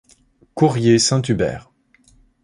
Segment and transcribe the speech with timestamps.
[0.55, 1.71] Courrier Saint-Hubert.